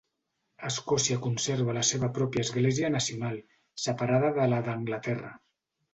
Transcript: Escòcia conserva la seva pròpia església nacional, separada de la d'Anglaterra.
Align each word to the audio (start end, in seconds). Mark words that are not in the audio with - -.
Escòcia 0.69 1.17
conserva 1.25 1.75
la 1.77 1.83
seva 1.91 2.09
pròpia 2.17 2.45
església 2.47 2.91
nacional, 2.97 3.37
separada 3.87 4.33
de 4.39 4.51
la 4.55 4.63
d'Anglaterra. 4.71 5.31